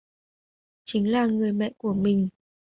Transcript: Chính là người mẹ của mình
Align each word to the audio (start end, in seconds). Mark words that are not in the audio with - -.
Chính 0.83 1.11
là 1.11 1.27
người 1.27 1.51
mẹ 1.51 1.71
của 1.77 1.93
mình 1.93 2.29